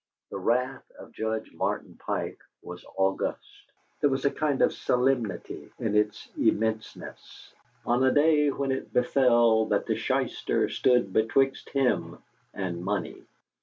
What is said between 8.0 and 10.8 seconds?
a day when it befell that the shyster